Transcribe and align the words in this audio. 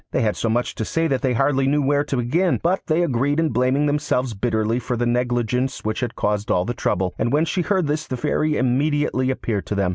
They 0.13 0.23
had 0.23 0.35
so 0.35 0.49
much 0.49 0.73
to 0.75 0.83
say 0.83 1.05
that 1.05 1.21
they 1.21 1.33
hardly 1.33 1.67
knew 1.67 1.83
where 1.83 2.03
to 2.05 2.17
begin, 2.17 2.59
but 2.63 2.87
they 2.87 3.03
agreed 3.03 3.39
in 3.39 3.49
blaming 3.49 3.85
themselves 3.85 4.33
bitterly 4.33 4.79
for 4.79 4.97
the 4.97 5.05
negligence 5.05 5.85
which 5.85 5.99
had 5.99 6.15
caused 6.15 6.49
all 6.49 6.65
their 6.65 6.73
trouble; 6.73 7.13
and 7.19 7.31
when 7.31 7.45
she 7.45 7.61
heard 7.61 7.85
this 7.85 8.07
the 8.07 8.17
Fairy 8.17 8.57
immediately 8.57 9.29
appeared 9.29 9.67
to 9.67 9.75
them. 9.75 9.89